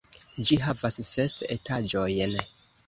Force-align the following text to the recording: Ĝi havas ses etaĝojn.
Ĝi 0.47 0.57
havas 0.63 0.97
ses 1.11 1.39
etaĝojn. 1.59 2.37